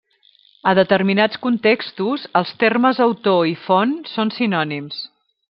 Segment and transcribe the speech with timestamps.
[0.69, 5.05] A determinats contextos, els termes autor i font són sinònims.